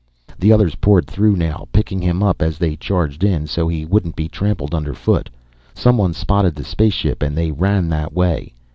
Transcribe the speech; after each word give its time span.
The 0.39 0.51
others 0.51 0.73
poured 0.73 1.05
through 1.05 1.35
now, 1.35 1.67
picking 1.71 2.01
him 2.01 2.23
up 2.23 2.41
as 2.41 2.57
they 2.57 2.75
charged 2.75 3.23
in 3.23 3.45
so 3.45 3.67
he 3.67 3.85
wouldn't 3.85 4.15
be 4.15 4.27
trampled 4.27 4.73
underfoot. 4.73 5.29
Someone 5.75 6.13
spotted 6.15 6.55
the 6.55 6.63
spaceship 6.63 7.21
and 7.21 7.37
they 7.37 7.51
ran 7.51 7.87
that 7.89 8.11
way. 8.11 8.51